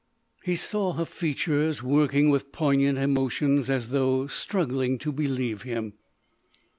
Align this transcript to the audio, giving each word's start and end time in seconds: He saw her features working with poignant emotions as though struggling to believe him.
He 0.43 0.55
saw 0.55 0.93
her 0.93 1.05
features 1.05 1.83
working 1.83 2.31
with 2.31 2.51
poignant 2.51 2.97
emotions 2.97 3.69
as 3.69 3.89
though 3.89 4.25
struggling 4.25 4.97
to 4.97 5.11
believe 5.11 5.61
him. 5.61 5.93